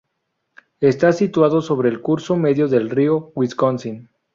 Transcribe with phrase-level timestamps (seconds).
[0.79, 4.09] Está situado sobre el curso medio del río Wisconsin.